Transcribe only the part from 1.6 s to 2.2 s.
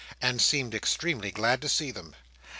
to see them.